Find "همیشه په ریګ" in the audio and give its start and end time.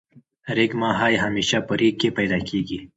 1.23-1.95